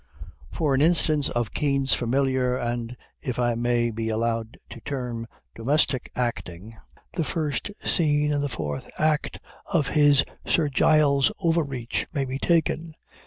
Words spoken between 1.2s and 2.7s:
of Kean's familiar,